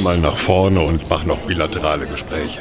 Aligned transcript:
Mal 0.00 0.16
nach 0.16 0.36
vorne 0.36 0.80
und 0.80 1.10
mache 1.10 1.26
noch 1.26 1.38
bilaterale 1.38 2.06
Gespräche. 2.06 2.60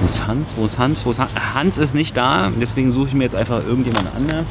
Wo 0.00 0.06
ist 0.06 0.26
Hans? 0.26 0.54
Wo 0.56 0.64
ist 0.64 0.78
Hans? 0.78 1.06
Wo 1.06 1.10
ist 1.10 1.20
Hans? 1.20 1.32
Hans 1.54 1.78
ist 1.78 1.94
nicht 1.94 2.16
da, 2.16 2.50
deswegen 2.58 2.90
suche 2.90 3.08
ich 3.08 3.14
mir 3.14 3.24
jetzt 3.24 3.36
einfach 3.36 3.64
irgendjemand 3.64 4.08
anders. 4.16 4.48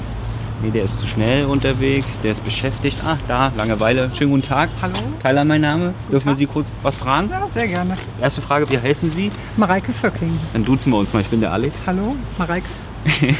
Nee, 0.63 0.71
der 0.71 0.85
ist 0.85 0.97
zu 0.97 1.07
schnell 1.07 1.45
unterwegs, 1.45 2.21
der 2.21 2.31
ist 2.31 2.45
beschäftigt. 2.45 2.95
Ah, 3.05 3.17
da, 3.27 3.51
Langeweile. 3.57 4.09
Schönen 4.13 4.31
guten 4.31 4.43
Tag. 4.43 4.69
Hallo. 4.81 4.93
Tyler, 5.21 5.43
mein 5.43 5.59
Name. 5.59 5.93
Dürfen 6.09 6.27
wir 6.27 6.31
Tag. 6.31 6.37
Sie 6.37 6.45
kurz 6.45 6.71
was 6.81 6.95
fragen? 6.95 7.29
Ja, 7.29 7.45
sehr 7.49 7.67
gerne. 7.67 7.97
Erste 8.21 8.41
Frage, 8.41 8.69
wie 8.69 8.79
heißen 8.79 9.11
Sie? 9.11 9.29
Mareike 9.57 9.91
Vöckling. 9.91 10.39
Dann 10.53 10.63
duzen 10.63 10.93
wir 10.93 10.99
uns 10.99 11.11
mal, 11.11 11.19
ich 11.19 11.27
bin 11.27 11.41
der 11.41 11.51
Alex. 11.51 11.85
Hallo, 11.85 12.15
Mareike. 12.37 12.65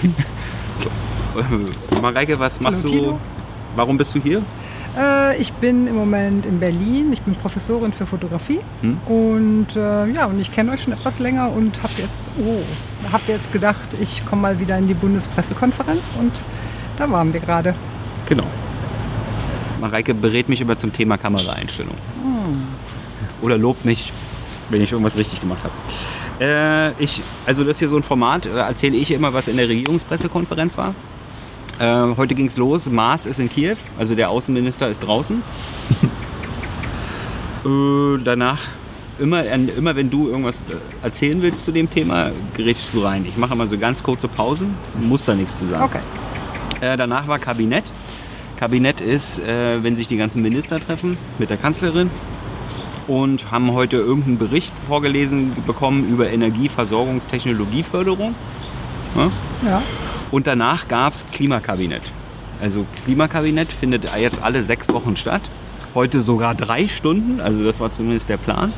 Mareike, 2.02 2.38
was 2.38 2.60
machst 2.60 2.84
Hallo, 2.84 2.94
du? 2.94 3.20
Warum 3.78 3.98
bist 3.98 4.14
du 4.16 4.22
hier? 4.22 4.42
Äh, 4.98 5.38
ich 5.38 5.54
bin 5.54 5.88
im 5.88 5.96
Moment 5.96 6.46
in 6.46 6.60
Berlin. 6.60 7.14
Ich 7.14 7.22
bin 7.22 7.36
Professorin 7.36 7.94
für 7.94 8.06
Fotografie. 8.06 8.60
Hm. 8.82 8.98
Und 9.06 9.78
äh, 9.78 10.08
ja, 10.08 10.26
und 10.26 10.42
ich 10.42 10.52
kenne 10.52 10.74
euch 10.74 10.84
schon 10.84 10.92
etwas 10.92 11.20
länger 11.20 11.54
und 11.54 11.82
habe 11.84 11.94
jetzt, 12.00 12.30
oh, 12.38 12.64
habe 13.14 13.24
jetzt 13.30 13.54
gedacht, 13.54 13.96
ich 14.02 14.26
komme 14.26 14.42
mal 14.42 14.60
wieder 14.60 14.78
in 14.78 14.90
die 14.90 14.94
Bundespressekonferenz 14.94 16.14
und 16.20 16.34
da 16.98 17.10
waren 17.10 17.34
wir 17.34 17.40
gerade. 17.40 17.76
Genau. 18.28 18.46
Mareike 19.80 20.14
berät 20.14 20.48
mich 20.48 20.62
immer 20.62 20.78
zum 20.78 20.94
Thema 20.94 21.18
Kameraeinstellung. 21.18 21.96
Oder 23.42 23.58
lobt 23.58 23.84
mich, 23.84 24.14
wenn 24.70 24.82
ich 24.82 24.92
irgendwas 24.92 25.18
richtig 25.18 25.42
gemacht 25.42 25.64
habe. 25.64 25.74
Äh, 26.40 27.04
ich, 27.04 27.22
also 27.46 27.64
das 27.64 27.76
ist 27.76 27.80
hier 27.80 27.90
so 27.90 27.98
ein 27.98 28.04
Format, 28.04 28.46
da 28.46 28.68
erzähle 28.68 28.98
ich 28.98 29.12
immer, 29.12 29.34
was 29.34 29.48
in 29.48 29.58
der 29.58 29.68
Regierungspressekonferenz 29.68 30.78
war. 30.78 30.96
Äh, 31.80 32.16
heute 32.16 32.36
ging 32.36 32.46
es 32.46 32.58
los, 32.58 32.90
Maas 32.90 33.26
ist 33.26 33.40
in 33.40 33.50
Kiew, 33.50 33.76
also 33.98 34.16
der 34.16 34.30
Außenminister 34.30 34.88
ist 34.88 35.00
draußen. 35.00 35.44
äh, 37.66 38.24
danach, 38.24 38.60
immer, 39.20 39.44
immer 39.46 39.96
wenn 39.96 40.10
du 40.10 40.30
irgendwas 40.30 40.70
äh, 40.70 40.76
erzählen 41.02 41.42
willst 41.42 41.66
zu 41.66 41.72
dem 41.72 41.90
Thema, 41.90 42.32
gerätst 42.56 42.94
du 42.94 43.04
rein. 43.04 43.26
Ich 43.28 43.38
mache 43.38 43.54
immer 43.54 43.68
so 43.68 43.78
ganz 43.78 44.02
kurze 44.02 44.28
Pausen, 44.28 44.76
muss 45.02 45.26
da 45.26 45.36
nichts 45.36 45.60
zu 45.60 45.66
sagen. 45.66 45.84
Okay. 45.84 46.02
Äh, 46.84 46.98
danach 46.98 47.30
war 47.30 47.40
Kabinett. 47.40 47.90
Kabinett 48.58 49.00
ist, 49.00 49.40
äh, 49.40 49.82
wenn 49.84 49.96
sich 49.96 50.10
die 50.10 50.18
ganzen 50.18 50.42
Minister 50.42 50.82
treffen 50.82 51.18
mit 51.40 51.50
der 51.50 51.56
Kanzlerin 51.56 52.12
und 53.08 53.52
haben 53.52 53.72
heute 53.72 53.96
irgendeinen 53.96 54.38
Bericht 54.38 54.74
vorgelesen 54.86 55.56
bekommen 55.66 56.10
über 56.10 56.30
Energieversorgungstechnologieförderung. 56.30 58.36
Ja? 59.16 59.32
Ja. 59.66 59.82
Und 60.30 60.46
danach 60.46 60.90
gab 60.90 61.14
es 61.14 61.26
Klimakabinett. 61.32 62.04
Also 62.62 62.86
Klimakabinett 63.06 63.72
findet 63.72 64.10
jetzt 64.20 64.44
alle 64.44 64.62
sechs 64.62 64.90
Wochen 64.90 65.16
statt. 65.16 65.44
Heute 65.96 66.22
sogar 66.22 66.54
drei 66.54 66.90
Stunden, 66.90 67.40
also 67.40 67.64
das 67.64 67.80
war 67.80 67.94
zumindest 67.94 68.28
der 68.28 68.38
Plan. 68.38 68.74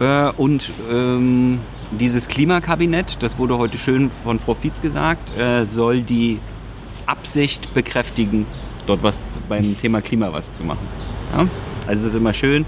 Äh, 0.00 0.28
und 0.32 0.70
ähm, 0.90 1.60
dieses 1.92 2.28
Klimakabinett, 2.28 3.22
das 3.22 3.38
wurde 3.38 3.56
heute 3.56 3.78
schön 3.78 4.10
von 4.10 4.38
Frau 4.38 4.54
Fietz 4.54 4.82
gesagt, 4.82 5.34
äh, 5.38 5.64
soll 5.64 6.02
die 6.02 6.40
Absicht 7.06 7.72
bekräftigen, 7.74 8.46
dort 8.86 9.02
was 9.02 9.24
beim 9.48 9.76
Thema 9.78 10.00
Klima 10.00 10.32
was 10.32 10.52
zu 10.52 10.64
machen. 10.64 10.86
Ja? 11.32 11.46
Also 11.86 12.06
es 12.06 12.12
ist 12.12 12.14
immer 12.14 12.32
schön, 12.32 12.64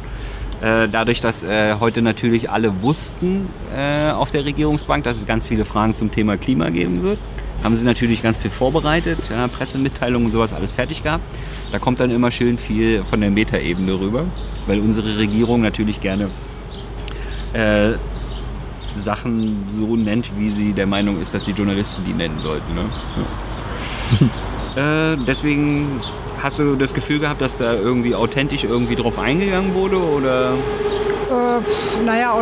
äh, 0.61 0.89
dadurch, 0.89 1.21
dass 1.21 1.43
äh, 1.43 1.77
heute 1.81 2.01
natürlich 2.03 2.51
alle 2.51 2.83
wussten 2.83 3.49
äh, 3.77 4.11
auf 4.11 4.31
der 4.31 4.45
Regierungsbank, 4.45 5.05
dass 5.05 5.19
es 5.19 5.27
ganz 5.27 5.47
viele 5.47 5.65
Fragen 5.65 5.95
zum 5.95 6.11
Thema 6.11 6.37
Klima 6.37 6.71
geben 6.71 7.03
wird, 7.03 7.19
haben 7.63 7.77
sie 7.77 7.85
natürlich 7.85 8.23
ganz 8.23 8.39
viel 8.39 8.51
vorbereitet, 8.51 9.19
ja, 9.31 9.49
Pressemitteilungen 9.49 10.27
und 10.27 10.33
sowas 10.33 10.53
alles 10.53 10.73
fertig 10.73 11.03
gehabt. 11.03 11.25
Da 11.73 11.79
kommt 11.79 12.01
dann 12.01 12.11
immer 12.11 12.31
schön 12.31 12.59
viel 12.59 13.05
von 13.05 13.21
der 13.21 13.31
Metaebene 13.31 13.99
rüber, 13.99 14.25
weil 14.67 14.81
unsere 14.81 15.19
Regierung 15.19 15.63
natürlich 15.63 16.01
gerne 16.01 16.31
äh, 17.53 17.95
Sachen 18.99 19.67
so 19.71 19.97
nennt, 19.97 20.31
wie 20.39 20.51
sie 20.51 20.73
der 20.73 20.87
Meinung 20.87 21.21
ist, 21.21 21.35
dass 21.35 21.45
die 21.45 21.53
Journalisten 21.53 22.05
die 22.05 22.15
nennen 22.15 22.39
sollten. 22.39 22.75
Ne? 22.75 22.83
Ja. 22.83 23.46
äh, 24.77 25.17
deswegen 25.27 26.01
hast 26.43 26.59
du 26.59 26.77
das 26.77 26.95
Gefühl 26.95 27.21
gehabt, 27.21 27.41
dass 27.41 27.59
da 27.59 27.75
irgendwie 27.75 28.15
authentisch 28.15 28.65
irgendwie 28.65 28.97
drauf 28.97 29.19
eingegangen 29.19 29.75
wurde 29.75 29.99
oder? 29.99 30.55
Äh, 30.55 32.05
naja, 32.05 32.33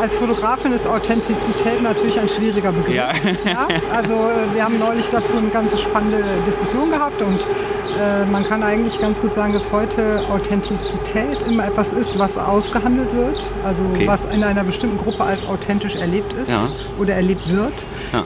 als 0.00 0.16
Fotografin 0.18 0.72
ist 0.72 0.86
Authentizität 0.86 1.82
natürlich 1.82 2.18
ein 2.20 2.28
schwieriger 2.28 2.72
Begriff. 2.72 2.94
Ja. 2.94 3.12
Ja, 3.44 3.66
also 3.94 4.14
äh, 4.14 4.54
wir 4.54 4.64
haben 4.64 4.78
neulich 4.78 5.08
dazu 5.10 5.36
eine 5.36 5.48
ganz 5.48 5.78
spannende 5.80 6.22
Diskussion 6.46 6.90
gehabt 6.90 7.20
und 7.22 7.40
äh, 7.98 8.24
man 8.26 8.44
kann 8.48 8.62
eigentlich 8.62 9.00
ganz 9.00 9.20
gut 9.20 9.34
sagen, 9.34 9.52
dass 9.52 9.72
heute 9.72 10.22
Authentizität 10.28 11.42
immer 11.44 11.66
etwas 11.66 11.92
ist, 11.92 12.18
was 12.18 12.36
ausgehandelt 12.38 13.12
wird, 13.14 13.40
also 13.64 13.82
Okay. 13.88 14.06
was 14.06 14.24
in 14.26 14.44
einer 14.44 14.64
bestimmten 14.64 14.98
Gruppe 14.98 15.24
als 15.24 15.46
authentisch 15.46 15.96
erlebt 15.96 16.32
ist 16.34 16.50
Ja. 16.50 16.68
oder 16.98 17.14
erlebt 17.14 17.48
wird. 17.48 17.72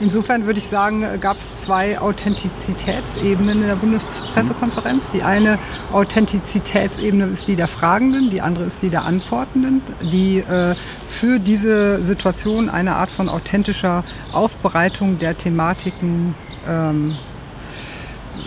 Insofern 0.01 0.45
würde 0.45 0.59
ich 0.59 0.67
sagen, 0.67 1.05
gab 1.21 1.37
es 1.37 1.53
zwei 1.53 1.99
Authentizitätsebenen 1.99 3.61
in 3.61 3.67
der 3.67 3.75
Bundespressekonferenz. 3.75 5.09
Die 5.11 5.23
eine 5.23 5.57
Authentizitätsebene 5.91 7.25
ist 7.25 7.47
die 7.47 7.55
der 7.55 7.67
Fragenden, 7.67 8.29
die 8.29 8.41
andere 8.41 8.65
ist 8.65 8.81
die 8.81 8.89
der 8.89 9.05
Antwortenden, 9.05 9.81
die 10.01 10.39
äh, 10.39 10.75
für 11.19 11.39
diese 11.39 12.03
Situation 12.03 12.69
eine 12.69 12.95
Art 12.95 13.09
von 13.11 13.29
authentischer 13.29 14.03
Aufbereitung 14.31 15.19
der 15.19 15.37
Thematiken 15.37 16.35
ähm, 16.67 17.15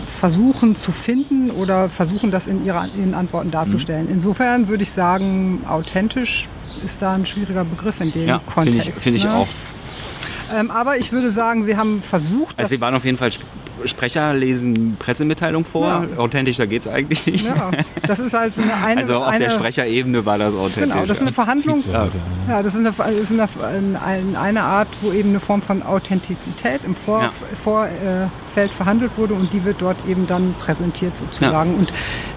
versuchen 0.05 0.75
zu 0.75 0.91
finden 0.91 1.51
oder 1.51 1.89
versuchen, 1.89 2.31
das 2.31 2.47
in 2.47 2.65
ihre, 2.65 2.87
ihren 2.97 3.13
Antworten 3.13 3.51
darzustellen. 3.51 4.07
Insofern 4.09 4.67
würde 4.67 4.83
ich 4.83 4.91
sagen, 4.91 5.63
authentisch 5.67 6.49
ist 6.83 7.01
da 7.01 7.13
ein 7.13 7.25
schwieriger 7.25 7.63
Begriff 7.63 7.99
in 8.01 8.11
dem 8.11 8.27
Ja, 8.27 8.39
finde 8.39 8.53
Kontext. 8.71 8.87
ich, 8.89 8.95
finde 8.95 9.17
ich 9.17 9.23
ne? 9.23 9.33
auch. 9.33 9.47
Ähm, 10.53 10.71
aber 10.71 10.97
ich 10.97 11.11
würde 11.11 11.29
sagen, 11.31 11.63
Sie 11.63 11.77
haben 11.77 12.01
versucht, 12.01 12.57
Also 12.59 12.75
sie 12.75 12.81
waren 12.81 12.95
auf 12.95 13.03
jeden 13.05 13.17
Fall 13.17 13.31
Sprecher, 13.85 14.33
lesen 14.33 14.95
Pressemitteilung 14.99 15.65
vor. 15.65 16.05
Ja. 16.11 16.17
Authentischer 16.17 16.67
geht 16.67 16.81
es 16.81 16.87
eigentlich 16.87 17.25
nicht. 17.25 17.45
ja, 17.45 17.71
das 18.05 18.19
ist 18.19 18.33
halt 18.33 18.53
eine, 18.57 18.73
eine, 18.73 19.01
Also 19.01 19.17
auf 19.17 19.27
eine 19.27 19.45
der 19.45 19.51
Sprecherebene 19.51 20.25
war 20.25 20.37
das 20.37 20.53
authentisch. 20.53 20.93
Genau, 20.93 21.05
das 21.05 21.17
ist 21.17 21.21
eine. 21.21 21.31
Verhandlung. 21.31 21.83
Ja. 21.91 22.07
Ja, 22.49 22.63
das 22.63 22.73
ist 22.73 22.79
eine, 22.79 22.91
das 22.97 23.31
ist 23.31 23.31
eine, 23.31 24.01
eine, 24.01 24.39
eine 24.39 24.63
Art, 24.63 24.87
wo 25.01 25.11
eben 25.11 25.29
eine 25.29 25.39
Form 25.39 25.61
von 25.61 25.83
Authentizität 25.83 26.81
im 26.83 26.95
Vor, 26.95 27.21
Ja. 27.23 27.31
Vorfeld 27.61 28.73
verhandelt 28.73 29.11
wurde 29.17 29.33
und 29.33 29.53
die 29.53 29.63
wird 29.63 29.81
dort 29.81 29.97
eben 30.07 30.25
dann 30.27 30.55
präsentiert 30.59 31.15
sozusagen. 31.17 31.75
Und 31.75 31.91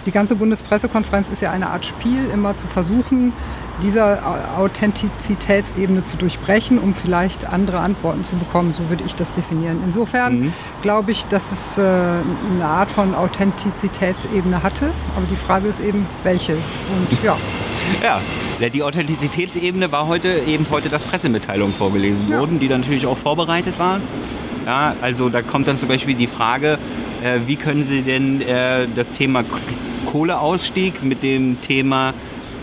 die 0.06 0.10
ganze 0.10 0.34
Bundespressekonferenz 0.36 1.28
ist 1.30 1.40
ja 1.42 1.50
eine 1.50 1.68
Art 1.68 1.86
Spiel, 1.86 2.26
immer 2.32 2.56
zu 2.56 2.66
versuchen, 2.66 3.32
dieser 3.82 4.58
Authentizitätsebene 4.58 6.04
zu 6.04 6.16
durchbrechen, 6.16 6.78
um 6.78 6.94
vielleicht 6.94 7.46
andere 7.46 7.80
Antworten 7.80 8.24
zu 8.24 8.36
bekommen. 8.36 8.74
So 8.74 8.88
würde 8.88 9.04
ich 9.06 9.14
das 9.14 9.32
definieren. 9.32 9.80
Insofern 9.84 10.40
Mhm. 10.40 10.52
glaube 10.82 11.10
ich, 11.12 11.24
dass 11.26 11.52
es 11.52 11.78
äh, 11.78 11.82
eine 11.82 12.64
Art 12.64 12.90
von 12.90 13.14
Authentizitätsebene 13.14 14.62
hatte. 14.62 14.90
Aber 15.16 15.26
die 15.30 15.36
Frage 15.36 15.68
ist 15.68 15.80
eben, 15.80 16.06
welche. 16.22 16.52
Und 16.54 17.22
ja. 17.22 17.36
Ja, 18.04 18.20
die 18.68 18.82
Authentizitätsebene 18.82 19.90
war 19.90 20.06
heute 20.06 20.28
eben 20.46 20.64
heute, 20.70 20.88
dass 20.90 21.02
Pressemitteilungen 21.02 21.74
vorgelesen 21.74 22.28
Ja. 22.28 22.38
wurden, 22.38 22.60
die 22.60 22.68
dann 22.68 22.82
natürlich 22.82 23.06
auch 23.06 23.16
vorbereitet 23.18 23.78
waren. 23.78 24.02
Ja, 24.66 24.94
also 25.00 25.28
da 25.30 25.40
kommt 25.42 25.66
dann 25.66 25.78
zum 25.78 25.88
Beispiel 25.88 26.14
die 26.14 26.26
Frage, 26.26 26.78
äh, 27.24 27.40
wie 27.46 27.56
können 27.56 27.82
Sie 27.82 28.02
denn 28.02 28.42
äh, 28.42 28.86
das 28.94 29.10
Thema 29.12 29.42
Kohleausstieg 30.06 31.02
mit 31.02 31.22
dem 31.22 31.60
Thema 31.62 32.12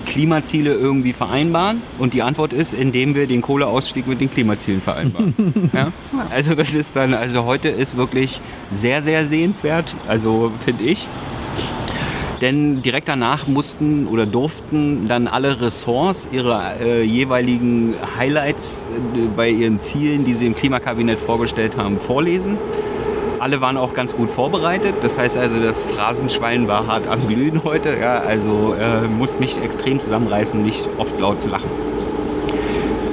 Klimaziele 0.08 0.74
irgendwie 0.74 1.14
vereinbaren? 1.14 1.82
Und 2.00 2.14
die 2.14 2.24
Antwort 2.24 2.54
ist, 2.54 2.74
indem 2.74 3.16
wir 3.16 3.28
den 3.28 3.42
Kohleausstieg 3.42 4.08
mit 4.08 4.22
den 4.22 4.32
Klimazielen 4.32 4.82
vereinbaren. 4.82 5.70
ja? 5.74 5.92
Also 6.30 6.56
das 6.56 6.74
ist 6.74 6.96
dann, 6.96 7.14
also 7.14 7.46
heute 7.46 7.70
ist 7.70 7.98
wirklich 7.98 8.40
sehr, 8.72 9.04
sehr 9.04 9.26
sehenswert, 9.26 9.96
also 10.08 10.52
finde 10.64 10.84
ich. 10.84 11.08
Denn 12.42 12.84
direkt 12.84 13.08
danach 13.08 13.48
mussten 13.48 14.08
oder 14.08 14.28
durften 14.28 15.08
dann 15.08 15.28
alle 15.28 15.60
Ressorts 15.60 16.28
ihre 16.32 16.76
äh, 16.80 17.02
jeweiligen 17.02 17.96
Highlights 18.16 18.86
äh, 19.16 19.28
bei 19.36 19.50
ihren 19.50 19.80
Zielen, 19.80 20.24
die 20.24 20.34
sie 20.34 20.46
im 20.46 20.54
Klimakabinett 20.54 21.18
vorgestellt 21.18 21.78
haben, 21.78 22.00
vorlesen. 22.00 22.58
Alle 23.40 23.62
waren 23.62 23.78
auch 23.78 23.94
ganz 23.94 24.16
gut 24.16 24.32
vorbereitet. 24.32 24.96
Das 25.02 25.18
heißt 25.18 25.38
also, 25.38 25.60
das 25.60 25.84
Phrasenschwein 25.84 26.68
war 26.68 26.88
hart 26.88 27.08
am 27.08 27.28
Glühen 27.28 27.64
heute. 27.64 27.96
Ja, 28.00 28.18
also 28.20 28.74
äh, 28.74 29.08
muss 29.08 29.38
mich 29.40 29.62
extrem 29.62 30.02
zusammenreißen, 30.02 30.62
nicht 30.62 30.90
oft 30.98 31.20
laut 31.20 31.44
zu 31.44 31.50
lachen. 31.50 31.70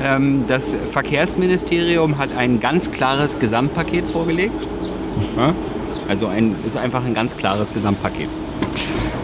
Ähm, 0.02 0.44
das 0.46 0.76
Verkehrsministerium 0.92 2.18
hat 2.18 2.34
ein 2.34 2.60
ganz 2.60 2.90
klares 2.90 3.38
Gesamtpaket 3.38 4.08
vorgelegt. 4.10 4.68
Ja? 5.36 5.54
Also 6.08 6.26
ein, 6.26 6.56
ist 6.66 6.76
einfach 6.76 7.04
ein 7.04 7.14
ganz 7.14 7.36
klares 7.36 7.74
Gesamtpaket. 7.74 8.28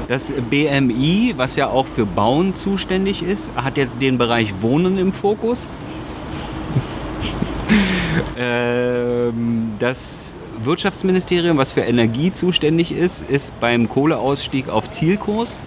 Das 0.08 0.32
BMI, 0.32 1.34
was 1.36 1.56
ja 1.56 1.68
auch 1.68 1.86
für 1.86 2.04
Bauen 2.04 2.54
zuständig 2.54 3.22
ist, 3.22 3.52
hat 3.54 3.76
jetzt 3.76 4.02
den 4.02 4.18
Bereich 4.18 4.54
Wohnen 4.60 4.98
im 4.98 5.12
Fokus. 5.12 5.70
ähm, 8.36 9.74
das 9.78 10.34
Wirtschaftsministerium, 10.62 11.56
was 11.56 11.72
für 11.72 11.80
Energie 11.80 12.32
zuständig 12.32 12.92
ist, 12.92 13.28
ist 13.28 13.58
beim 13.60 13.88
Kohleausstieg 13.88 14.68
auf 14.68 14.90
Zielkurs. 14.90 15.58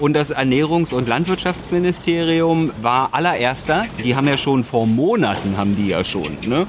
Und 0.00 0.14
das 0.14 0.34
Ernährungs- 0.34 0.92
und 0.92 1.08
Landwirtschaftsministerium 1.08 2.72
war 2.82 3.10
allererster. 3.12 3.86
Die 4.02 4.14
haben 4.14 4.28
ja 4.28 4.36
schon 4.36 4.64
vor 4.64 4.86
Monaten, 4.86 5.56
haben 5.56 5.76
die 5.76 5.88
ja 5.88 6.04
schon. 6.04 6.38
Ne? 6.42 6.66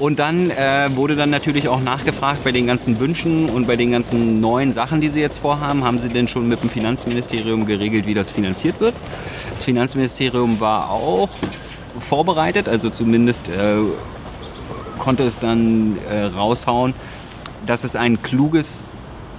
Und 0.00 0.18
dann 0.18 0.50
äh, 0.50 0.90
wurde 0.94 1.16
dann 1.16 1.30
natürlich 1.30 1.68
auch 1.68 1.80
nachgefragt 1.80 2.44
bei 2.44 2.52
den 2.52 2.66
ganzen 2.66 3.00
Wünschen 3.00 3.48
und 3.50 3.66
bei 3.66 3.76
den 3.76 3.90
ganzen 3.90 4.40
neuen 4.40 4.72
Sachen, 4.72 5.00
die 5.00 5.08
Sie 5.08 5.20
jetzt 5.20 5.38
vorhaben. 5.38 5.84
Haben 5.84 5.98
Sie 5.98 6.08
denn 6.08 6.28
schon 6.28 6.48
mit 6.48 6.62
dem 6.62 6.70
Finanzministerium 6.70 7.66
geregelt, 7.66 8.06
wie 8.06 8.14
das 8.14 8.30
finanziert 8.30 8.80
wird? 8.80 8.94
Das 9.52 9.64
Finanzministerium 9.64 10.60
war 10.60 10.90
auch 10.90 11.30
vorbereitet, 12.00 12.68
also 12.68 12.90
zumindest 12.90 13.48
äh, 13.48 13.78
konnte 14.98 15.24
es 15.24 15.38
dann 15.38 15.98
äh, 16.08 16.24
raushauen, 16.24 16.94
dass 17.66 17.84
es 17.84 17.96
ein 17.96 18.22
kluges 18.22 18.84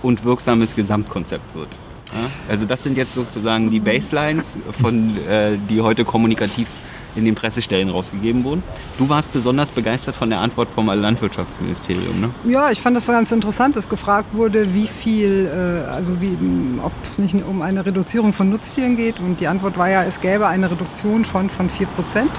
und 0.01 0.23
wirksames 0.23 0.75
Gesamtkonzept 0.75 1.55
wird. 1.55 1.69
Ja? 2.13 2.29
Also 2.49 2.65
das 2.65 2.83
sind 2.83 2.97
jetzt 2.97 3.13
sozusagen 3.13 3.69
die 3.69 3.79
Baselines, 3.79 4.59
von, 4.79 5.17
äh, 5.27 5.57
die 5.69 5.81
heute 5.81 6.05
kommunikativ 6.05 6.67
in 7.15 7.25
den 7.25 7.35
Pressestellen 7.35 7.89
rausgegeben 7.89 8.43
wurden. 8.43 8.63
Du 8.97 9.09
warst 9.09 9.33
besonders 9.33 9.71
begeistert 9.71 10.15
von 10.15 10.29
der 10.29 10.39
Antwort 10.39 10.69
vom 10.69 10.87
Landwirtschaftsministerium, 10.87 12.21
ne? 12.21 12.29
Ja, 12.45 12.71
ich 12.71 12.81
fand 12.81 12.95
das 12.95 13.07
ganz 13.07 13.31
interessant, 13.31 13.75
dass 13.75 13.89
gefragt 13.89 14.33
wurde, 14.33 14.73
wie 14.73 14.87
viel, 14.87 15.47
äh, 15.47 15.89
also 15.89 16.21
wie, 16.21 16.37
ob 16.83 16.91
es 17.03 17.17
nicht 17.17 17.35
um 17.35 17.61
eine 17.61 17.85
Reduzierung 17.85 18.31
von 18.31 18.49
Nutztieren 18.49 18.95
geht. 18.95 19.19
Und 19.19 19.39
die 19.39 19.47
Antwort 19.47 19.77
war 19.77 19.89
ja, 19.89 20.03
es 20.03 20.21
gäbe 20.21 20.47
eine 20.47 20.69
Reduktion 20.69 21.25
schon 21.25 21.49
von 21.49 21.69
4 21.69 21.87
Prozent. 21.87 22.31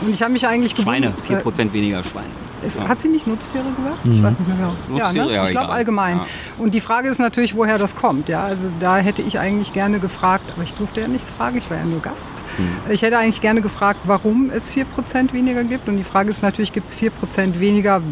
Und 0.00 0.12
ich 0.14 0.22
habe 0.22 0.32
mich 0.32 0.46
eigentlich 0.46 0.76
Schweine, 0.76 1.14
4 1.26 1.38
Prozent 1.38 1.72
äh, 1.72 1.74
weniger 1.74 2.04
Schweine. 2.04 2.28
Ja. 2.72 2.88
Hat 2.88 3.00
sie 3.00 3.08
nicht 3.08 3.26
Nutztiere 3.26 3.64
gesagt? 3.76 4.00
Ich 4.04 4.18
mhm. 4.18 4.22
weiß 4.22 4.38
nicht 4.38 4.48
mehr 4.48 4.56
genau. 4.56 4.74
Nutztiere, 4.88 5.16
ja, 5.16 5.24
ne? 5.26 5.34
ja 5.34 5.44
Ich 5.44 5.50
glaube 5.50 5.72
allgemein. 5.72 6.18
Ja. 6.18 6.26
Und 6.58 6.74
die 6.74 6.80
Frage 6.80 7.08
ist 7.08 7.18
natürlich, 7.18 7.54
woher 7.54 7.78
das 7.78 7.96
kommt. 7.96 8.28
Ja, 8.28 8.44
also 8.44 8.70
da 8.80 8.96
hätte 8.96 9.22
ich 9.22 9.38
eigentlich 9.38 9.72
gerne 9.72 10.00
gefragt, 10.00 10.52
aber 10.54 10.62
ich 10.62 10.74
durfte 10.74 11.00
ja 11.00 11.08
nichts 11.08 11.30
fragen, 11.30 11.58
ich 11.58 11.70
war 11.70 11.76
ja 11.76 11.84
nur 11.84 12.00
Gast. 12.00 12.34
Mhm. 12.58 12.90
Ich 12.90 13.02
hätte 13.02 13.18
eigentlich 13.18 13.40
gerne 13.40 13.60
gefragt, 13.60 14.00
warum 14.04 14.50
es 14.50 14.72
4% 14.72 15.32
weniger 15.32 15.64
gibt. 15.64 15.88
Und 15.88 15.96
die 15.96 16.04
Frage 16.04 16.30
ist 16.30 16.42
natürlich, 16.42 16.72
gibt 16.72 16.88
es 16.88 16.96
4% 16.96 17.60
weniger, 17.60 18.02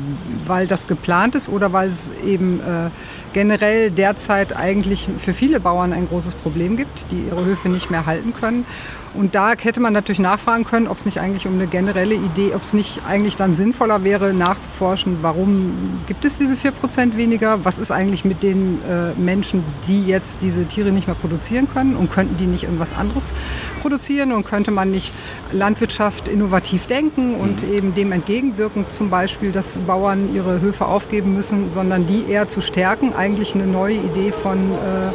weil 0.47 0.67
das 0.67 0.87
geplant 0.87 1.35
ist 1.35 1.49
oder 1.49 1.73
weil 1.73 1.89
es 1.89 2.13
eben 2.25 2.61
äh, 2.61 2.91
generell 3.33 3.91
derzeit 3.91 4.55
eigentlich 4.55 5.09
für 5.19 5.35
viele 5.35 5.61
Bauern 5.61 5.93
ein 5.93 6.09
großes 6.09 6.35
Problem 6.35 6.77
gibt, 6.77 7.07
die 7.11 7.23
ihre 7.29 7.45
Höfe 7.45 7.69
nicht 7.69 7.91
mehr 7.91 8.07
halten 8.07 8.35
können. 8.35 8.67
Und 9.15 9.35
da 9.35 9.53
hätte 9.57 9.81
man 9.81 9.93
natürlich 9.93 10.19
nachfragen 10.19 10.65
können, 10.65 10.89
ob 10.89 10.97
es 10.97 11.05
nicht 11.05 11.21
eigentlich 11.21 11.47
um 11.47 11.55
eine 11.55 11.67
generelle 11.67 12.15
Idee, 12.15 12.55
ob 12.55 12.63
es 12.63 12.73
nicht 12.73 13.03
eigentlich 13.07 13.37
dann 13.37 13.57
sinnvoller 13.57 14.05
wäre, 14.05 14.33
nachzuforschen, 14.33 15.19
warum 15.23 16.01
gibt 16.07 16.25
es 16.25 16.37
diese 16.37 16.55
4% 16.55 17.17
weniger? 17.17 17.65
Was 17.65 17.79
ist 17.79 17.91
eigentlich 17.91 18.25
mit 18.25 18.43
den 18.43 18.81
äh, 18.85 19.13
Menschen, 19.21 19.65
die 19.87 20.07
jetzt 20.07 20.39
diese 20.41 20.65
Tiere 20.65 20.93
nicht 20.93 21.07
mehr 21.07 21.17
produzieren 21.17 21.69
können 21.73 21.95
und 21.95 22.11
könnten 22.11 22.37
die 22.37 22.47
nicht 22.47 22.65
irgendwas 22.65 22.95
anderes 22.95 23.35
produzieren 23.81 24.33
und 24.33 24.45
könnte 24.47 24.71
man 24.71 24.91
nicht 24.91 25.13
Landwirtschaft 25.53 26.29
innovativ 26.29 26.87
denken 26.87 27.35
und 27.35 27.67
mhm. 27.67 27.75
eben 27.75 27.95
dem 27.95 28.13
entgegenwirken, 28.13 28.87
zum 28.87 29.11
Beispiel, 29.11 29.53
dass 29.53 29.79
Bauern 29.79 30.35
ihre 30.35 30.61
Höfe 30.61 30.87
aufgeben 30.87 31.35
müssen, 31.35 31.71
sondern 31.71 32.07
die 32.07 32.25
eher 32.27 32.49
zu 32.49 32.61
stärken, 32.61 33.13
eigentlich 33.13 33.55
eine 33.55 33.67
neue 33.67 33.97
Idee 33.97 34.33
von 34.33 34.73
äh, 34.73 35.13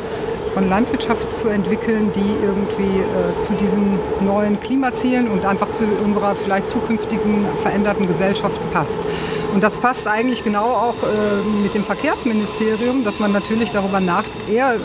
von 0.53 0.69
Landwirtschaft 0.69 1.33
zu 1.33 1.47
entwickeln, 1.47 2.11
die 2.13 2.35
irgendwie 2.43 2.99
äh, 2.99 3.37
zu 3.37 3.53
diesen 3.53 3.99
neuen 4.21 4.59
Klimazielen 4.59 5.29
und 5.29 5.45
einfach 5.45 5.71
zu 5.71 5.85
unserer 5.85 6.35
vielleicht 6.35 6.69
zukünftigen 6.69 7.45
veränderten 7.61 8.07
Gesellschaft 8.07 8.59
passt. 8.71 9.01
Und 9.53 9.63
das 9.63 9.77
passt 9.77 10.07
eigentlich 10.07 10.43
genau 10.43 10.65
auch 10.65 10.95
äh, 11.03 11.63
mit 11.63 11.73
dem 11.73 11.83
Verkehrsministerium, 11.83 13.03
dass 13.03 13.19
man 13.19 13.31
natürlich 13.31 13.71
darüber 13.71 13.99
nach 13.99 14.25
eher 14.49 14.75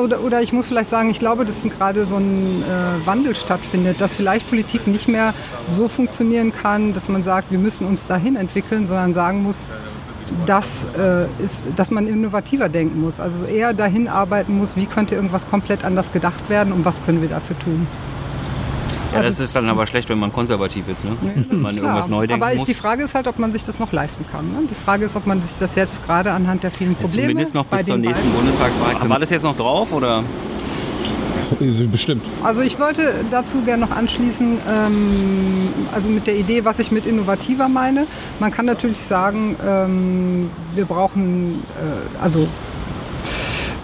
oder, 0.00 0.22
oder 0.22 0.42
ich 0.42 0.52
muss 0.52 0.68
vielleicht 0.68 0.90
sagen, 0.90 1.10
ich 1.10 1.18
glaube, 1.18 1.44
dass 1.44 1.62
gerade 1.62 2.04
so 2.06 2.16
ein 2.16 2.62
äh, 2.62 3.06
Wandel 3.06 3.34
stattfindet, 3.34 4.00
dass 4.00 4.14
vielleicht 4.14 4.48
Politik 4.48 4.86
nicht 4.86 5.08
mehr 5.08 5.34
so 5.66 5.88
funktionieren 5.88 6.52
kann, 6.52 6.92
dass 6.92 7.08
man 7.08 7.24
sagt, 7.24 7.50
wir 7.50 7.58
müssen 7.58 7.86
uns 7.86 8.06
dahin 8.06 8.36
entwickeln, 8.36 8.86
sondern 8.86 9.14
sagen 9.14 9.42
muss, 9.42 9.66
dass, 10.46 10.86
äh, 10.98 11.26
ist, 11.42 11.62
dass 11.76 11.90
man 11.90 12.06
innovativer 12.06 12.68
denken 12.68 13.00
muss. 13.00 13.20
Also 13.20 13.44
eher 13.46 13.72
dahin 13.72 14.08
arbeiten 14.08 14.56
muss, 14.56 14.76
wie 14.76 14.86
könnte 14.86 15.14
irgendwas 15.14 15.48
komplett 15.48 15.84
anders 15.84 16.12
gedacht 16.12 16.48
werden 16.48 16.72
und 16.72 16.84
was 16.84 17.04
können 17.04 17.22
wir 17.22 17.28
dafür 17.28 17.58
tun. 17.58 17.86
Ja, 19.12 19.18
also, 19.18 19.28
das 19.28 19.40
ist 19.40 19.56
dann 19.56 19.68
aber 19.68 19.86
schlecht, 19.86 20.08
wenn 20.08 20.18
man 20.18 20.32
konservativ 20.32 20.88
ist, 20.88 21.04
ne? 21.04 21.16
Nee, 21.20 21.44
wenn 21.48 21.62
man 21.62 21.76
irgendwas 21.76 22.08
neu 22.08 22.26
denken 22.26 22.42
Aber 22.42 22.52
ich, 22.52 22.64
die 22.64 22.74
Frage 22.74 23.04
ist 23.04 23.14
halt, 23.14 23.28
ob 23.28 23.38
man 23.38 23.52
sich 23.52 23.64
das 23.64 23.78
noch 23.78 23.92
leisten 23.92 24.26
kann. 24.30 24.50
Ne? 24.52 24.62
Die 24.68 24.74
Frage 24.74 25.04
ist, 25.04 25.16
ob 25.16 25.26
man 25.26 25.40
sich 25.42 25.52
das 25.58 25.74
jetzt 25.74 26.04
gerade 26.04 26.32
anhand 26.32 26.64
der 26.64 26.70
vielen 26.70 26.94
Probleme. 26.94 27.22
Ja, 27.22 27.28
zumindest 27.28 27.54
noch 27.54 27.64
bis 27.66 27.86
zur 27.86 27.96
nächsten 27.96 28.30
Bundestagswahl. 28.32 29.08
War 29.08 29.18
das 29.18 29.30
jetzt 29.30 29.44
noch 29.44 29.56
drauf 29.56 29.92
oder? 29.92 30.24
Bestimmt. 31.90 32.22
Also 32.42 32.60
ich 32.60 32.78
wollte 32.78 33.24
dazu 33.30 33.62
gerne 33.62 33.86
noch 33.86 33.94
anschließen, 33.94 34.58
ähm, 34.68 35.68
also 35.92 36.10
mit 36.10 36.26
der 36.26 36.36
Idee, 36.36 36.64
was 36.64 36.78
ich 36.78 36.90
mit 36.90 37.06
innovativer 37.06 37.68
meine. 37.68 38.06
Man 38.40 38.50
kann 38.50 38.66
natürlich 38.66 39.00
sagen, 39.00 39.56
ähm, 39.66 40.50
wir 40.74 40.84
brauchen, 40.84 41.62
äh, 41.76 42.22
also 42.22 42.48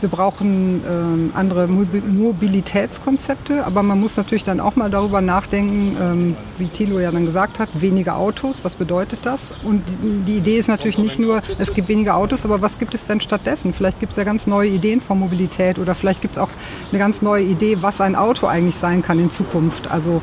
wir 0.02 0.08
brauchen 0.08 0.82
ähm, 0.88 1.30
andere 1.34 1.66
Mobilitätskonzepte, 1.68 3.64
aber 3.64 3.82
man 3.82 4.00
muss 4.00 4.16
natürlich 4.16 4.44
dann 4.44 4.60
auch 4.60 4.76
mal 4.76 4.90
darüber 4.90 5.20
nachdenken, 5.20 5.96
ähm, 6.00 6.36
wie 6.58 6.66
Thilo 6.68 6.98
ja 6.98 7.10
dann 7.10 7.24
gesagt 7.24 7.58
hat, 7.58 7.68
weniger 7.80 8.16
Autos, 8.16 8.64
was 8.64 8.76
bedeutet 8.76 9.20
das? 9.22 9.54
Und 9.64 9.82
die, 9.88 10.24
die, 10.32 10.36
Idee 10.38 10.58
ist 10.58 10.68
natürlich 10.68 10.98
nicht 10.98 11.18
nur, 11.18 11.42
es 11.58 11.72
gibt 11.72 11.88
weniger 11.88 12.16
Autos, 12.16 12.44
aber 12.44 12.60
was 12.60 12.78
gibt 12.78 12.94
es 12.94 13.04
denn 13.04 13.20
stattdessen? 13.20 13.72
Vielleicht 13.72 14.00
gibt 14.00 14.12
es 14.12 14.16
ja 14.16 14.24
ganz 14.24 14.46
neue 14.46 14.68
Ideen 14.70 15.00
von 15.00 15.18
Mobilität 15.18 15.78
oder 15.78 15.94
vielleicht 15.94 16.20
gibt 16.20 16.36
es 16.36 16.42
auch 16.42 16.50
eine 16.90 16.98
ganz 16.98 17.22
neue 17.22 17.44
Idee, 17.44 17.78
was 17.80 18.00
ein 18.00 18.16
Auto 18.16 18.46
eigentlich 18.46 18.76
sein 18.76 19.02
kann 19.02 19.18
in 19.18 19.30
Zukunft. 19.30 19.90
Also 19.90 20.20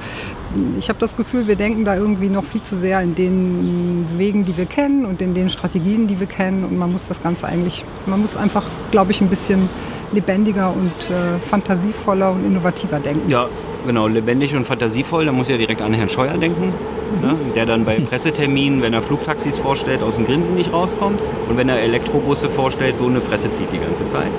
ich 0.77 0.89
habe 0.89 0.99
das 0.99 1.15
Gefühl, 1.15 1.47
wir 1.47 1.55
denken 1.55 1.85
da 1.85 1.95
irgendwie 1.95 2.29
noch 2.29 2.43
viel 2.43 2.61
zu 2.61 2.75
sehr 2.75 3.01
in 3.01 3.15
den 3.15 4.05
Wegen, 4.17 4.45
die 4.45 4.57
wir 4.57 4.65
kennen 4.65 5.05
und 5.05 5.21
in 5.21 5.33
den 5.33 5.49
Strategien, 5.49 6.07
die 6.07 6.19
wir 6.19 6.27
kennen. 6.27 6.63
Und 6.63 6.77
man 6.77 6.91
muss 6.91 7.05
das 7.05 7.21
Ganze 7.21 7.47
eigentlich, 7.47 7.85
man 8.05 8.19
muss 8.19 8.35
einfach, 8.35 8.65
glaube 8.91 9.11
ich, 9.11 9.21
ein 9.21 9.29
bisschen 9.29 9.68
lebendiger 10.11 10.73
und 10.73 10.91
äh, 11.09 11.39
fantasievoller 11.39 12.31
und 12.31 12.45
innovativer 12.45 12.99
denken. 12.99 13.29
Ja, 13.29 13.47
genau, 13.85 14.07
lebendig 14.07 14.55
und 14.55 14.65
fantasievoll. 14.65 15.25
Da 15.25 15.31
muss 15.31 15.47
ja 15.47 15.57
direkt 15.57 15.81
an 15.81 15.93
Herrn 15.93 16.09
Scheuer 16.09 16.37
denken, 16.37 16.73
mhm. 17.21 17.27
ne, 17.27 17.35
der 17.55 17.65
dann 17.65 17.85
bei 17.85 17.99
Presseterminen, 17.99 18.81
wenn 18.81 18.93
er 18.93 19.01
Flugtaxis 19.01 19.59
vorstellt, 19.59 20.01
aus 20.01 20.15
dem 20.15 20.25
Grinsen 20.25 20.55
nicht 20.55 20.73
rauskommt 20.73 21.21
und 21.47 21.57
wenn 21.57 21.69
er 21.69 21.79
Elektrobusse 21.79 22.49
vorstellt, 22.49 22.97
so 22.97 23.05
eine 23.05 23.21
Fresse 23.21 23.51
zieht 23.51 23.71
die 23.71 23.79
ganze 23.79 24.07
Zeit. 24.07 24.31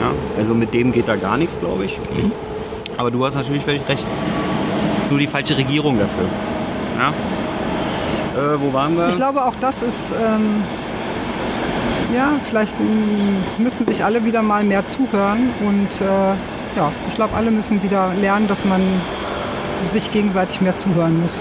Ja, 0.00 0.12
also 0.36 0.54
mit 0.54 0.74
dem 0.74 0.92
geht 0.92 1.08
da 1.08 1.16
gar 1.16 1.38
nichts, 1.38 1.58
glaube 1.58 1.86
ich. 1.86 1.98
Mhm. 1.98 2.32
Aber 2.96 3.10
du 3.10 3.24
hast 3.24 3.34
natürlich 3.34 3.64
völlig 3.64 3.86
recht 3.88 4.04
ist 5.06 5.10
nur 5.10 5.20
die 5.20 5.28
falsche 5.28 5.56
Regierung 5.56 5.98
dafür. 5.98 6.24
Ja? 6.98 8.54
Äh, 8.54 8.60
wo 8.60 8.72
waren 8.72 8.96
wir? 8.96 9.08
Ich 9.08 9.16
glaube, 9.16 9.44
auch 9.44 9.54
das 9.60 9.82
ist. 9.82 10.12
Ähm, 10.12 10.64
ja, 12.14 12.38
vielleicht 12.42 12.76
müssen 13.58 13.86
sich 13.86 14.04
alle 14.04 14.24
wieder 14.24 14.42
mal 14.42 14.64
mehr 14.64 14.84
zuhören 14.84 15.52
und 15.60 16.00
äh, 16.00 16.34
ja, 16.76 16.92
ich 17.08 17.14
glaube, 17.14 17.34
alle 17.34 17.50
müssen 17.50 17.82
wieder 17.82 18.14
lernen, 18.14 18.48
dass 18.48 18.64
man 18.64 18.82
sich 19.86 20.10
gegenseitig 20.10 20.60
mehr 20.60 20.76
zuhören 20.76 21.20
muss. 21.20 21.40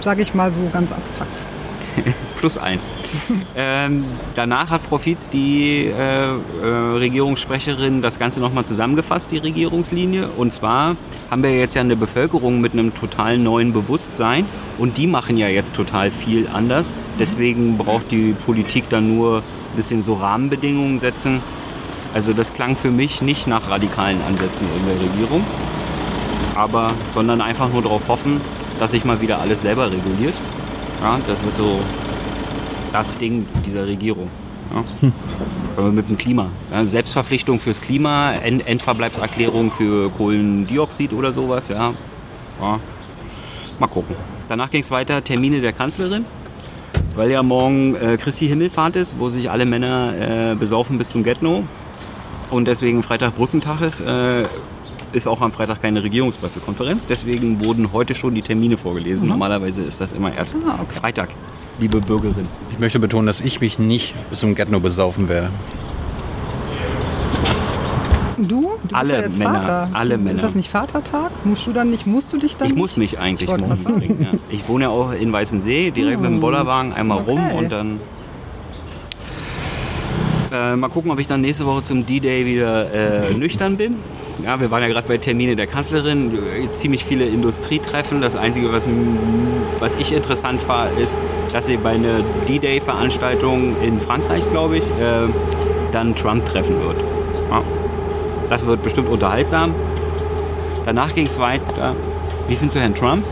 Sage 0.00 0.22
ich 0.22 0.34
mal 0.34 0.50
so 0.50 0.60
ganz 0.72 0.92
abstrakt. 0.92 1.42
plus 2.44 2.58
eins. 2.58 2.92
ähm, 3.56 4.04
danach 4.34 4.68
hat 4.68 4.82
Frau 4.82 4.98
Fietz, 4.98 5.30
die 5.30 5.86
äh, 5.86 6.26
äh, 6.26 6.66
Regierungssprecherin, 6.98 8.02
das 8.02 8.18
Ganze 8.18 8.38
nochmal 8.38 8.66
zusammengefasst, 8.66 9.30
die 9.30 9.38
Regierungslinie. 9.38 10.28
Und 10.36 10.52
zwar 10.52 10.96
haben 11.30 11.42
wir 11.42 11.58
jetzt 11.58 11.74
ja 11.74 11.80
eine 11.80 11.96
Bevölkerung 11.96 12.60
mit 12.60 12.74
einem 12.74 12.92
total 12.92 13.38
neuen 13.38 13.72
Bewusstsein 13.72 14.44
und 14.76 14.98
die 14.98 15.06
machen 15.06 15.38
ja 15.38 15.48
jetzt 15.48 15.74
total 15.74 16.10
viel 16.10 16.46
anders. 16.46 16.94
Deswegen 17.18 17.78
braucht 17.78 18.10
die 18.10 18.34
Politik 18.44 18.90
dann 18.90 19.16
nur 19.16 19.38
ein 19.38 19.76
bisschen 19.76 20.02
so 20.02 20.12
Rahmenbedingungen 20.12 20.98
setzen. 20.98 21.40
Also 22.12 22.34
das 22.34 22.52
klang 22.52 22.76
für 22.76 22.90
mich 22.90 23.22
nicht 23.22 23.46
nach 23.46 23.70
radikalen 23.70 24.20
Ansätzen 24.20 24.66
in 24.78 24.86
der 24.86 25.00
Regierung, 25.10 25.42
aber 26.54 26.90
sondern 27.14 27.40
einfach 27.40 27.72
nur 27.72 27.80
darauf 27.80 28.06
hoffen, 28.08 28.38
dass 28.78 28.90
sich 28.90 29.06
mal 29.06 29.22
wieder 29.22 29.40
alles 29.40 29.62
selber 29.62 29.90
reguliert. 29.90 30.34
Ja, 31.02 31.18
das 31.26 31.42
ist 31.42 31.56
so 31.56 31.80
das 32.94 33.16
Ding 33.18 33.46
dieser 33.66 33.86
Regierung. 33.86 34.30
Ja? 34.72 34.84
Hm. 35.00 35.94
Mit 35.94 36.08
dem 36.08 36.16
Klima. 36.16 36.50
Ja, 36.72 36.86
Selbstverpflichtung 36.86 37.58
fürs 37.58 37.80
Klima, 37.80 38.32
End 38.34 38.66
Endverbleibserklärung 38.66 39.72
für 39.72 40.10
Kohlendioxid 40.10 41.12
oder 41.12 41.32
sowas. 41.32 41.68
Ja. 41.68 41.92
ja. 42.60 42.80
Mal 43.80 43.86
gucken. 43.88 44.14
Danach 44.48 44.70
ging 44.70 44.82
es 44.82 44.90
weiter, 44.92 45.24
Termine 45.24 45.60
der 45.60 45.72
Kanzlerin. 45.72 46.24
Weil 47.16 47.30
ja 47.30 47.42
morgen 47.42 47.96
äh, 47.96 48.16
Christi 48.16 48.46
Himmelfahrt 48.46 48.96
ist, 48.96 49.18
wo 49.18 49.28
sich 49.28 49.50
alle 49.50 49.66
Männer 49.66 50.52
äh, 50.52 50.54
besaufen 50.54 50.98
bis 50.98 51.10
zum 51.10 51.24
Getno. 51.24 51.64
und 52.50 52.68
deswegen 52.68 53.02
Freitag 53.02 53.34
Brückentag 53.36 53.80
ist, 53.80 54.00
äh, 54.00 54.44
ist 55.14 55.26
auch 55.26 55.40
am 55.40 55.52
Freitag 55.52 55.80
keine 55.82 56.02
Regierungspressekonferenz. 56.02 57.06
Deswegen 57.06 57.64
wurden 57.64 57.92
heute 57.92 58.14
schon 58.14 58.34
die 58.34 58.42
Termine 58.42 58.76
vorgelesen. 58.76 59.28
Normalerweise 59.28 59.82
ist 59.82 60.00
das 60.00 60.12
immer 60.12 60.34
erst 60.34 60.56
Ah, 60.66 60.80
okay. 60.82 60.94
Freitag, 60.94 61.28
liebe 61.78 62.00
Bürgerin. 62.00 62.48
Ich 62.70 62.78
möchte 62.78 62.98
betonen, 62.98 63.26
dass 63.26 63.40
ich 63.40 63.60
mich 63.60 63.78
nicht 63.78 64.14
bis 64.30 64.40
zum 64.40 64.54
Gärtner 64.54 64.80
besaufen 64.80 65.28
werde. 65.28 65.50
Du? 68.36 68.72
Du 68.88 68.94
Alle 68.94 69.00
bist 69.08 69.12
ja 69.12 69.20
jetzt 69.20 69.38
Männer, 69.38 69.62
Vater. 69.62 69.90
alle 69.92 70.18
Männer. 70.18 70.34
Ist 70.34 70.42
das 70.44 70.54
nicht 70.56 70.68
Vatertag? 70.68 71.30
Musst 71.44 71.66
du 71.66 71.72
dann 71.72 71.90
nicht, 71.90 72.06
musst 72.06 72.32
du 72.32 72.36
dich 72.38 72.56
dann 72.56 72.68
Ich 72.68 72.74
muss 72.74 72.96
mich 72.96 73.18
eigentlich 73.18 73.48
Ich 73.48 73.56
morgen 73.56 73.84
trinken. 73.84 74.22
Ja. 74.32 74.38
Ich 74.50 74.68
wohne 74.68 74.84
ja 74.84 74.90
auch 74.90 75.12
in 75.12 75.32
Weißensee, 75.32 75.92
direkt 75.92 76.20
mit 76.20 76.30
dem 76.30 76.40
Bollerwagen 76.40 76.92
einmal 76.92 77.18
rum 77.18 77.38
Okay. 77.40 77.56
und 77.56 77.72
dann. 77.72 78.00
Äh, 80.52 80.76
mal 80.76 80.88
gucken, 80.88 81.10
ob 81.10 81.18
ich 81.20 81.26
dann 81.28 81.40
nächste 81.40 81.64
Woche 81.64 81.84
zum 81.84 82.06
D-Day 82.06 82.44
wieder 82.44 82.92
äh, 82.92 83.34
nüchtern 83.34 83.76
bin. 83.76 83.96
Ja, 84.42 84.60
wir 84.60 84.70
waren 84.70 84.82
ja 84.82 84.88
gerade 84.88 85.06
bei 85.06 85.18
Termine 85.18 85.54
der 85.54 85.66
Kanzlerin, 85.66 86.34
äh, 86.34 86.74
ziemlich 86.74 87.04
viele 87.04 87.24
Industrietreffen. 87.24 88.20
Das 88.20 88.34
Einzige, 88.34 88.72
was, 88.72 88.88
was 89.78 89.94
ich 89.96 90.12
interessant 90.12 90.66
war, 90.68 90.90
ist, 90.90 91.18
dass 91.52 91.66
sie 91.66 91.76
bei 91.76 91.90
einer 91.90 92.22
D-Day-Veranstaltung 92.48 93.80
in 93.80 94.00
Frankreich, 94.00 94.48
glaube 94.50 94.78
ich, 94.78 94.84
äh, 94.84 95.28
dann 95.92 96.14
Trump 96.16 96.44
treffen 96.44 96.80
wird. 96.82 96.96
Ja. 97.50 97.62
Das 98.48 98.66
wird 98.66 98.82
bestimmt 98.82 99.08
unterhaltsam. 99.08 99.74
Danach 100.84 101.14
ging 101.14 101.26
es 101.26 101.38
weiter. 101.38 101.94
Wie 102.48 102.56
findest 102.56 102.76
du 102.76 102.80
Herrn 102.80 102.94
Trump? 102.94 103.24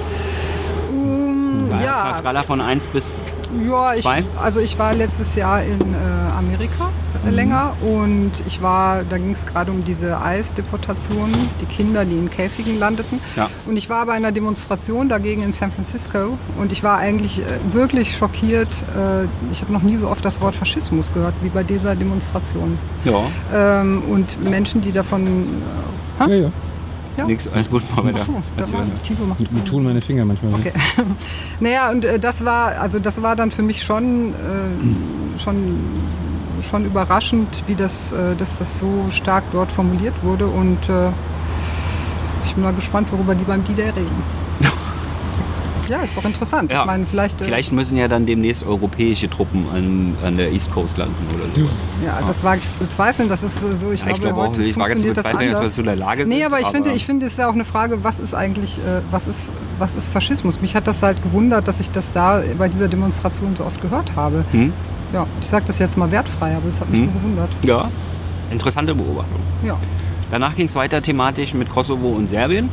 Ähm, 0.91 1.65
Auf 1.65 1.73
einer 1.73 1.83
ja, 1.83 2.15
Skala 2.15 2.43
von 2.45 2.61
1 2.61 2.87
bis 2.87 3.23
ja 3.69 3.93
ich, 3.93 4.03
Zwei? 4.03 4.25
also 4.41 4.61
ich 4.61 4.79
war 4.79 4.95
letztes 4.95 5.35
Jahr 5.35 5.63
in 5.63 5.79
äh, 5.95 6.39
Amerika 6.39 6.91
Mhm. 7.25 7.31
länger 7.31 7.77
und 7.83 8.33
ich 8.47 8.63
war, 8.63 9.03
da 9.05 9.19
ging 9.19 9.33
es 9.33 9.45
gerade 9.45 9.71
um 9.71 9.85
diese 9.85 10.21
Eisdeportationen, 10.21 11.35
die 11.61 11.67
Kinder, 11.67 12.05
die 12.05 12.17
in 12.17 12.31
Käfigen 12.31 12.79
landeten. 12.79 13.21
Ja. 13.37 13.49
Und 13.67 13.77
ich 13.77 13.89
war 13.91 14.07
bei 14.07 14.13
einer 14.13 14.33
Demonstration 14.33 15.09
dagegen 15.09 15.43
in 15.43 15.53
San 15.53 15.71
Francisco 15.71 16.39
und 16.59 16.73
ich 16.73 16.83
war 16.83 16.99
eigentlich 16.99 17.41
äh, 17.41 17.45
wirklich 17.73 18.17
schockiert. 18.17 18.85
Äh, 18.97 19.25
ich 19.53 19.61
habe 19.63 19.73
noch 19.73 19.83
nie 19.83 19.97
so 19.97 20.09
oft 20.09 20.25
das 20.25 20.41
Wort 20.41 20.55
Faschismus 20.57 21.13
gehört 21.13 21.35
wie 21.43 21.49
bei 21.49 21.63
dieser 21.63 21.95
Demonstration. 21.97 22.79
ja, 23.05 23.23
Ähm, 23.53 24.03
und 24.11 24.43
Menschen, 24.43 24.81
die 24.81 24.93
davon. 24.93 25.63
Äh, 26.21 26.29
Ja, 26.31 26.35
ja. 26.47 26.53
Ja. 27.19 27.27
nix, 27.27 27.47
alles 27.47 27.69
gut, 27.69 27.83
mal 27.95 28.05
weiter. 28.05 28.25
Tito 29.03 29.25
macht. 29.27 29.53
Mir 29.53 29.65
tun 29.67 29.85
meine 29.85 30.01
Finger 30.01 30.25
manchmal. 30.25 30.55
Okay. 30.55 30.73
Naja, 31.61 31.91
und 31.91 32.07
äh, 32.07 32.19
das 32.19 32.43
war, 32.43 32.81
also 32.81 32.99
das 32.99 33.21
war 33.23 33.37
dann 33.37 33.51
für 33.51 33.63
mich 33.63 33.83
schon, 33.83 34.33
äh, 34.33 35.39
schon, 35.39 35.77
schon 36.63 36.85
überraschend, 36.85 37.65
wie 37.67 37.75
das, 37.75 38.13
äh, 38.13 38.35
dass 38.37 38.59
das 38.59 38.79
so 38.79 39.07
stark 39.11 39.45
dort 39.53 39.73
formuliert 39.73 40.15
wurde. 40.23 40.47
Und 40.47 40.89
äh, 40.89 41.11
ich 42.45 42.55
bin 42.55 42.65
mal 42.65 42.75
gespannt, 42.75 43.11
worüber 43.13 43.35
die 43.35 43.45
beim 43.45 43.65
D-Day 43.65 43.91
reden. 43.91 44.23
ja, 45.89 46.01
ist 46.01 46.17
doch 46.17 46.25
interessant. 46.25 46.71
Ja. 46.73 46.81
Ich 46.81 46.87
meine, 46.87 47.07
vielleicht, 47.07 47.41
äh, 47.41 47.45
Vielleicht 47.45 47.73
müssen 47.73 47.97
ja 47.97 48.09
dann 48.09 48.27
demnächst 48.27 48.65
europäische 48.65 49.29
Truppen 49.29 49.67
an, 49.73 50.17
an 50.25 50.37
der 50.37 50.53
East 50.53 50.71
Coast 50.71 50.97
landen 50.99 51.27
oder 51.35 51.45
sowas. 51.51 51.81
ja, 52.05 52.21
das 52.27 52.43
wage 52.45 52.61
ich 52.63 52.71
zu 52.71 52.79
bezweifeln. 52.79 53.29
Das 53.29 53.43
ist 53.43 53.61
so, 53.61 53.91
ich 53.91 54.01
Ja, 54.01 54.11
ich 54.11 54.21
glaube, 54.21 54.35
glaube 54.35 54.41
auch, 54.41 54.49
heute 54.51 54.63
ich 54.63 54.77
wage 54.77 54.97
zu 54.97 55.07
das 55.13 55.25
bezweifeln, 55.25 55.51
dass 55.51 55.61
wir 55.61 55.71
zu 55.71 55.83
der 55.83 55.97
Lage 55.97 56.23
sind. 56.23 56.31
Nee, 56.31 56.45
aber 56.45 56.61
ich 56.61 56.69
finde, 56.69 56.93
ich 56.93 57.07
finde, 57.07 57.27
es 57.27 57.33
ist 57.33 57.39
ja 57.39 57.49
auch 57.49 57.55
eine 57.55 57.65
Frage, 57.65 58.05
was 58.05 58.19
ist 58.19 58.35
eigentlich, 58.35 58.79
äh, 58.79 59.01
was 59.11 59.27
ist, 59.27 59.51
was 59.79 59.95
ist 59.95 60.13
Faschismus? 60.13 60.61
Mich 60.61 60.75
hat 60.75 60.87
das 60.87 61.03
halt 61.03 61.23
gewundert, 61.23 61.69
dass 61.69 61.81
ich 61.81 61.91
das 61.91 62.13
da 62.13 62.43
bei 62.59 62.69
dieser 62.69 62.89
Demonstration 62.89 63.57
so 63.57 63.65
oft 63.65 63.81
gehört 63.81 64.15
habe. 64.17 64.45
Hm? 64.53 64.73
Ja, 65.13 65.27
ich 65.41 65.49
sage 65.49 65.65
das 65.67 65.79
jetzt 65.79 65.97
mal 65.99 66.11
wertfrei, 66.11 66.57
aber 66.57 66.69
es 66.69 66.81
hat 66.81 66.89
mich 66.91 67.01
Hm? 67.01 67.07
nur 67.07 67.15
gewundert. 67.15 67.51
Ja, 67.63 67.89
interessante 68.51 68.95
Beobachtung. 68.95 69.41
Ja. 69.65 69.77
Danach 70.31 70.57
ging 70.57 70.67
es 70.67 70.75
weiter 70.75 71.03
thematisch 71.03 71.53
mit 71.55 71.69
Kosovo 71.69 72.09
und 72.09 72.27
Serbien. 72.29 72.71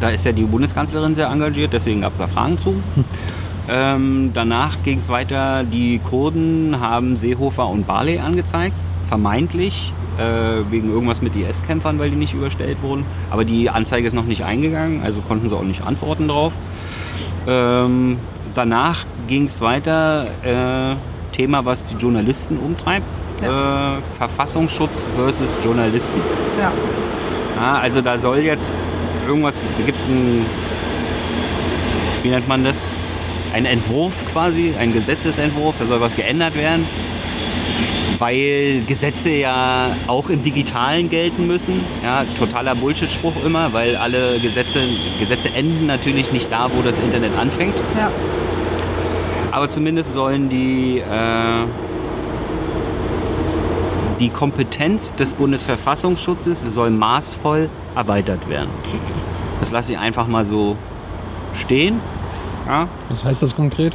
Da 0.00 0.08
ist 0.10 0.24
ja 0.24 0.32
die 0.32 0.44
Bundeskanzlerin 0.44 1.14
sehr 1.14 1.28
engagiert, 1.28 1.72
deswegen 1.72 2.00
gab 2.02 2.12
es 2.12 2.18
da 2.18 2.26
Fragen 2.28 2.58
zu. 2.58 2.74
Ähm, 3.68 4.30
danach 4.32 4.82
ging 4.84 4.98
es 4.98 5.08
weiter, 5.08 5.64
die 5.64 5.98
Kurden 5.98 6.76
haben 6.80 7.16
Seehofer 7.16 7.66
und 7.68 7.86
Barley 7.86 8.18
angezeigt, 8.20 8.74
vermeintlich 9.08 9.92
äh, 10.18 10.70
wegen 10.70 10.90
irgendwas 10.90 11.20
mit 11.20 11.34
IS-Kämpfern, 11.34 11.98
weil 11.98 12.10
die 12.10 12.16
nicht 12.16 12.32
überstellt 12.32 12.80
wurden. 12.82 13.04
Aber 13.30 13.44
die 13.44 13.68
Anzeige 13.68 14.06
ist 14.06 14.12
noch 14.14 14.24
nicht 14.24 14.44
eingegangen, 14.44 15.02
also 15.02 15.20
konnten 15.20 15.48
sie 15.48 15.56
auch 15.56 15.62
nicht 15.64 15.82
antworten 15.82 16.28
drauf. 16.28 16.52
Ähm, 17.48 18.18
danach 18.54 19.04
ging 19.26 19.46
es 19.46 19.60
weiter, 19.60 20.26
äh, 20.44 20.94
Thema, 21.32 21.64
was 21.64 21.86
die 21.86 21.96
Journalisten 21.96 22.58
umtreibt. 22.58 23.06
Äh, 23.42 23.46
Verfassungsschutz 24.16 25.08
versus 25.16 25.58
Journalisten. 25.62 26.20
Ja. 26.58 26.72
Ja, 27.56 27.78
also 27.78 28.00
da 28.00 28.18
soll 28.18 28.38
jetzt 28.38 28.72
irgendwas, 29.26 29.62
da 29.78 29.84
gibt 29.84 29.98
es 29.98 30.06
ein, 30.06 30.44
wie 32.22 32.28
nennt 32.28 32.48
man 32.48 32.64
das? 32.64 32.88
Ein 33.52 33.64
Entwurf 33.64 34.14
quasi, 34.32 34.74
ein 34.78 34.92
Gesetzesentwurf, 34.92 35.76
da 35.78 35.86
soll 35.86 36.00
was 36.00 36.14
geändert 36.16 36.54
werden, 36.54 36.84
weil 38.18 38.82
Gesetze 38.86 39.30
ja 39.30 39.88
auch 40.06 40.28
im 40.28 40.42
Digitalen 40.42 41.08
gelten 41.08 41.46
müssen. 41.46 41.80
Ja, 42.02 42.24
totaler 42.38 42.74
Bullshit-Spruch 42.74 43.44
immer, 43.44 43.72
weil 43.72 43.96
alle 43.96 44.38
Gesetze, 44.38 44.80
Gesetze 45.18 45.50
enden 45.54 45.86
natürlich 45.86 46.32
nicht 46.32 46.52
da, 46.52 46.70
wo 46.74 46.82
das 46.82 46.98
Internet 46.98 47.36
anfängt. 47.38 47.74
Ja. 47.96 48.10
Aber 49.56 49.70
zumindest 49.70 50.12
sollen 50.12 50.50
die, 50.50 50.98
äh, 50.98 51.64
die 54.20 54.28
Kompetenz 54.28 55.14
des 55.14 55.32
Bundesverfassungsschutzes 55.32 56.60
soll 56.74 56.90
maßvoll 56.90 57.70
erweitert 57.94 58.50
werden. 58.50 58.68
Das 59.60 59.70
lasse 59.70 59.94
ich 59.94 59.98
einfach 59.98 60.26
mal 60.26 60.44
so 60.44 60.76
stehen. 61.54 62.00
Ja, 62.66 62.86
Was 63.08 63.24
heißt 63.24 63.42
das 63.42 63.56
konkret? 63.56 63.94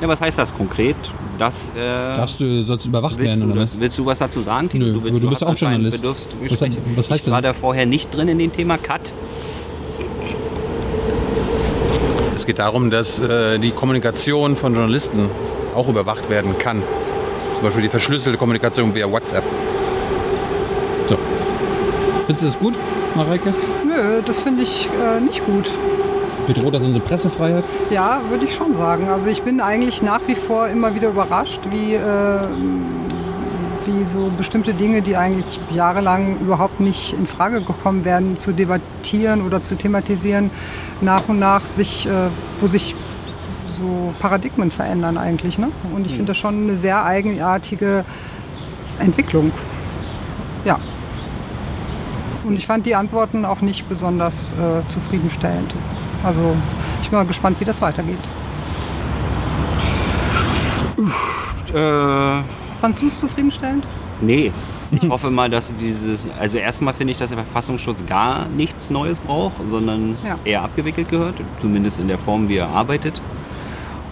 ja 0.00 0.08
was 0.08 0.20
heißt 0.20 0.40
das 0.40 0.52
konkret? 0.52 0.96
Das, 1.38 1.70
äh, 1.70 1.76
Darfst 1.76 2.40
du, 2.40 2.64
sollst 2.64 2.84
du 2.84 2.88
überwacht 2.88 3.16
willst, 3.16 3.38
werden 3.38 3.48
du 3.48 3.52
oder 3.52 3.60
das, 3.60 3.78
willst 3.78 3.96
du 3.96 4.04
was 4.06 4.18
dazu 4.18 4.40
sagen, 4.40 4.68
Tino? 4.68 4.86
Nö, 4.86 4.92
du, 4.94 5.04
willst, 5.04 5.20
aber 5.20 5.26
du 5.26 5.30
bist 5.30 5.46
auch 5.46 5.56
Journalist. 5.56 5.96
Bedürfsgespräche. 5.98 6.78
Was 6.96 6.96
was 6.96 7.10
heißt 7.10 7.26
ich 7.26 7.30
war 7.30 7.42
denn? 7.42 7.52
da 7.52 7.54
vorher 7.54 7.86
nicht 7.86 8.12
drin 8.12 8.26
in 8.26 8.40
dem 8.40 8.50
Thema. 8.52 8.76
Cut. 8.76 9.12
Es 12.38 12.46
geht 12.46 12.60
darum, 12.60 12.88
dass 12.88 13.18
äh, 13.18 13.58
die 13.58 13.72
Kommunikation 13.72 14.54
von 14.54 14.72
Journalisten 14.72 15.28
auch 15.74 15.88
überwacht 15.88 16.30
werden 16.30 16.56
kann. 16.56 16.84
Zum 17.54 17.64
Beispiel 17.64 17.82
die 17.82 17.88
verschlüsselte 17.88 18.38
Kommunikation 18.38 18.94
via 18.94 19.10
WhatsApp. 19.10 19.42
So. 21.08 21.18
Findest 22.26 22.42
du 22.42 22.46
das 22.46 22.58
gut, 22.60 22.74
Mareike? 23.16 23.52
Nö, 23.84 24.22
das 24.24 24.42
finde 24.42 24.62
ich 24.62 24.88
äh, 24.88 25.20
nicht 25.20 25.44
gut. 25.46 25.68
Bedroht 26.46 26.74
das 26.74 26.82
unsere 26.84 27.04
Pressefreiheit? 27.04 27.64
Ja, 27.90 28.20
würde 28.30 28.44
ich 28.44 28.54
schon 28.54 28.72
sagen. 28.76 29.08
Also 29.08 29.28
ich 29.30 29.42
bin 29.42 29.60
eigentlich 29.60 30.00
nach 30.00 30.20
wie 30.28 30.36
vor 30.36 30.68
immer 30.68 30.94
wieder 30.94 31.08
überrascht, 31.08 31.62
wie, 31.72 31.94
äh, 31.94 32.40
wie 33.88 34.04
so 34.04 34.30
bestimmte 34.36 34.74
Dinge, 34.74 35.00
die 35.02 35.16
eigentlich 35.16 35.60
jahrelang 35.70 36.38
überhaupt 36.40 36.78
nicht 36.78 37.14
in 37.14 37.26
Frage 37.26 37.62
gekommen 37.62 38.04
werden, 38.04 38.36
zu 38.36 38.52
debattieren 38.52 39.42
oder 39.42 39.60
zu 39.60 39.76
thematisieren, 39.76 40.50
nach 41.00 41.28
und 41.28 41.38
nach 41.38 41.64
sich, 41.64 42.06
äh, 42.06 42.28
wo 42.60 42.66
sich 42.66 42.94
so 43.72 44.14
Paradigmen 44.20 44.70
verändern 44.70 45.16
eigentlich. 45.16 45.58
Ne? 45.58 45.70
Und 45.94 46.04
ich 46.04 46.12
finde 46.12 46.26
das 46.26 46.36
schon 46.36 46.64
eine 46.64 46.76
sehr 46.76 47.04
eigenartige 47.04 48.04
Entwicklung. 48.98 49.52
Ja. 50.64 50.78
Und 52.44 52.56
ich 52.56 52.66
fand 52.66 52.86
die 52.86 52.94
Antworten 52.94 53.44
auch 53.44 53.60
nicht 53.62 53.88
besonders 53.88 54.52
äh, 54.52 54.86
zufriedenstellend. 54.88 55.74
Also 56.24 56.56
ich 57.02 57.08
bin 57.08 57.18
mal 57.18 57.26
gespannt, 57.26 57.58
wie 57.60 57.64
das 57.64 57.80
weitergeht. 57.80 58.18
Äh, 61.74 62.42
Fandst 62.80 63.02
du 63.02 63.06
es 63.08 63.18
zufriedenstellend? 63.20 63.84
Nee. 64.20 64.52
Ich 64.90 65.08
hoffe 65.08 65.30
mal, 65.30 65.50
dass 65.50 65.74
dieses, 65.76 66.26
also 66.40 66.58
erstmal 66.58 66.94
finde 66.94 67.10
ich, 67.12 67.18
dass 67.18 67.28
der 67.28 67.38
Verfassungsschutz 67.38 68.06
gar 68.06 68.46
nichts 68.46 68.88
Neues 68.90 69.18
braucht, 69.18 69.56
sondern 69.68 70.16
Ja. 70.24 70.36
eher 70.44 70.62
abgewickelt 70.62 71.08
gehört, 71.10 71.34
zumindest 71.60 71.98
in 71.98 72.08
der 72.08 72.18
Form, 72.18 72.48
wie 72.48 72.56
er 72.56 72.68
arbeitet. 72.68 73.20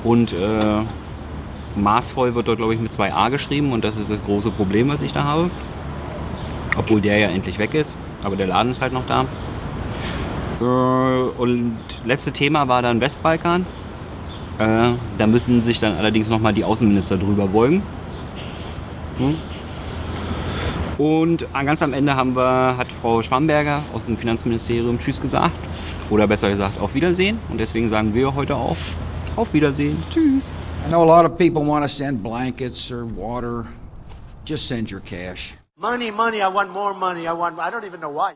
Und 0.04 0.32
äh, 0.32 0.82
maßvoll 1.76 2.34
wird 2.34 2.48
dort, 2.48 2.58
glaube 2.58 2.74
ich, 2.74 2.80
mit 2.80 2.92
2a 2.92 3.30
geschrieben 3.30 3.72
und 3.72 3.84
das 3.84 3.96
ist 3.96 4.10
das 4.10 4.22
große 4.24 4.50
Problem, 4.50 4.88
was 4.88 5.00
ich 5.02 5.12
da 5.12 5.24
habe. 5.24 5.50
Obwohl 6.76 7.00
der 7.00 7.18
ja 7.18 7.28
endlich 7.28 7.58
weg 7.58 7.72
ist, 7.74 7.96
aber 8.22 8.36
der 8.36 8.46
Laden 8.48 8.72
ist 8.72 8.82
halt 8.82 8.92
noch 8.92 9.06
da. 9.06 9.24
Äh, 10.60 10.64
und 11.38 11.76
letzte 12.04 12.32
Thema 12.32 12.68
war 12.68 12.82
dann 12.82 13.00
Westbalkan. 13.00 13.64
Äh, 14.58 14.92
da 15.18 15.26
müssen 15.26 15.60
sich 15.62 15.80
dann 15.80 15.96
allerdings 15.96 16.28
nochmal 16.28 16.52
die 16.52 16.64
Außenminister 16.64 17.16
drüber 17.16 17.46
beugen. 17.46 17.82
Hm? 19.18 19.36
Und 20.98 21.46
ganz 21.52 21.82
am 21.82 21.92
Ende 21.92 22.16
haben 22.16 22.34
wir, 22.34 22.76
hat 22.76 22.90
Frau 22.90 23.20
Schwamberger 23.22 23.82
aus 23.92 24.06
dem 24.06 24.16
Finanzministerium 24.16 24.98
Tschüss 24.98 25.20
gesagt. 25.20 25.56
Oder 26.08 26.26
besser 26.26 26.48
gesagt, 26.48 26.80
auf 26.80 26.94
Wiedersehen. 26.94 27.38
Und 27.50 27.58
deswegen 27.58 27.88
sagen 27.88 28.14
wir 28.14 28.34
heute 28.34 28.56
auch 28.56 28.76
auf 29.36 29.52
Wiedersehen. 29.52 29.98
Tschüss. 30.10 30.54
I 30.86 30.88
know 30.88 31.02
a 31.02 31.04
lot 31.04 31.30
of 31.30 31.36
people 31.36 31.62
want 31.66 31.84
to 31.84 31.88
send 31.88 32.22
blankets 32.22 32.90
or 32.90 33.04
water 33.04 33.66
just 34.46 34.68
send 34.68 34.90
your 34.90 35.00
cash. 35.00 35.56
Money, 35.76 36.10
money, 36.10 36.40
I 36.40 36.48
want 36.48 36.72
more 36.72 36.94
money. 36.94 37.26
I 37.26 37.32
want, 37.32 37.58
I 37.58 37.70
don't 37.70 37.84
even 37.84 38.00
know 38.00 38.10
why. 38.10 38.34